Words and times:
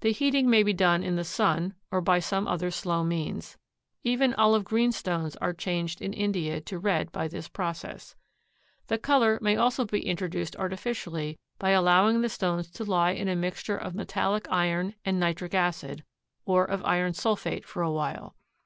The 0.00 0.12
heating 0.12 0.50
may 0.50 0.62
be 0.62 0.74
done 0.74 1.02
in 1.02 1.16
the 1.16 1.24
sun 1.24 1.76
or 1.90 2.02
by 2.02 2.18
some 2.18 2.46
other 2.46 2.70
slow 2.70 3.02
means. 3.02 3.56
Even 4.04 4.34
olive 4.34 4.64
green 4.64 4.92
stones 4.92 5.34
are 5.36 5.54
changed 5.54 6.02
in 6.02 6.12
India 6.12 6.60
to 6.60 6.78
red 6.78 7.10
by 7.10 7.26
this 7.26 7.48
process. 7.48 8.16
The 8.88 8.98
color 8.98 9.38
may 9.40 9.56
also 9.56 9.86
be 9.86 10.04
introduced 10.06 10.56
artificially 10.56 11.38
by 11.58 11.70
allowing 11.70 12.20
the 12.20 12.28
stones 12.28 12.68
to 12.72 12.84
lie 12.84 13.12
in 13.12 13.28
a 13.28 13.34
mixture 13.34 13.78
of 13.78 13.94
metallic 13.94 14.46
iron 14.50 14.94
and 15.06 15.18
nitric 15.18 15.54
acid, 15.54 16.04
or 16.44 16.62
of 16.66 16.84
iron 16.84 17.14
sulphate 17.14 17.64
for 17.64 17.80
a 17.82 17.90
while. 17.90 18.36